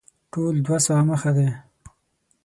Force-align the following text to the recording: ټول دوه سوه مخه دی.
ټول 0.31 0.55
دوه 0.65 0.77
سوه 0.85 1.01
مخه 1.09 1.31
دی. 1.37 1.49